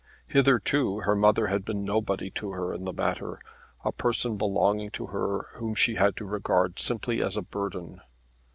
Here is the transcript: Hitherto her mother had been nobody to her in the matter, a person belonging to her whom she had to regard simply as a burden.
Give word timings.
Hitherto 0.25 1.01
her 1.01 1.15
mother 1.15 1.45
had 1.45 1.63
been 1.63 1.85
nobody 1.85 2.31
to 2.31 2.49
her 2.53 2.73
in 2.73 2.85
the 2.85 2.91
matter, 2.91 3.39
a 3.85 3.91
person 3.91 4.35
belonging 4.35 4.89
to 4.89 5.05
her 5.05 5.45
whom 5.57 5.75
she 5.75 5.93
had 5.93 6.15
to 6.17 6.25
regard 6.25 6.79
simply 6.79 7.21
as 7.21 7.37
a 7.37 7.43
burden. 7.43 8.01